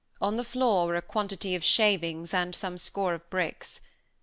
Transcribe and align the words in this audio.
On 0.19 0.35
the 0.35 0.43
floor 0.43 0.87
were 0.87 0.95
a 0.95 1.01
quantity 1.03 1.53
of 1.53 1.63
shavings, 1.63 2.33
and 2.33 2.55
some 2.55 2.79
score 2.79 3.13
of 3.13 3.29
bricks. 3.29 3.81